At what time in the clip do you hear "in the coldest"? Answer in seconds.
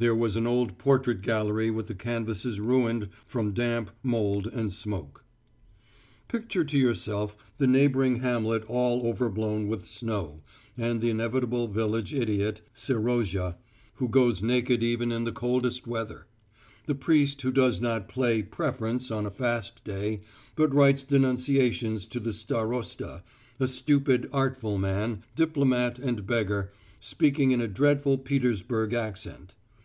15.10-15.88